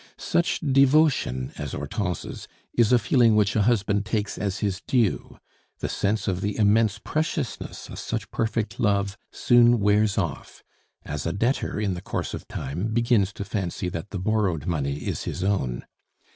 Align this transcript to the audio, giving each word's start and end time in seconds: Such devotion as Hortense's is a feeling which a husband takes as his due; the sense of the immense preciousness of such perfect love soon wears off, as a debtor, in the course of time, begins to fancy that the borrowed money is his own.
Such 0.17 0.59
devotion 0.61 1.51
as 1.59 1.73
Hortense's 1.73 2.47
is 2.73 2.91
a 2.91 2.97
feeling 2.97 3.35
which 3.35 3.55
a 3.55 3.61
husband 3.61 4.03
takes 4.03 4.35
as 4.35 4.57
his 4.57 4.81
due; 4.87 5.37
the 5.77 5.89
sense 5.89 6.27
of 6.27 6.41
the 6.41 6.57
immense 6.57 6.97
preciousness 6.97 7.87
of 7.87 7.99
such 7.99 8.31
perfect 8.31 8.79
love 8.79 9.15
soon 9.31 9.79
wears 9.79 10.17
off, 10.17 10.63
as 11.05 11.27
a 11.27 11.31
debtor, 11.33 11.79
in 11.79 11.93
the 11.93 12.01
course 12.01 12.33
of 12.33 12.47
time, 12.47 12.87
begins 12.87 13.31
to 13.33 13.43
fancy 13.45 13.89
that 13.89 14.09
the 14.09 14.17
borrowed 14.17 14.65
money 14.65 14.95
is 15.05 15.25
his 15.25 15.43
own. 15.43 15.85